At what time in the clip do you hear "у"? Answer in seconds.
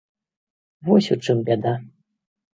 1.17-1.19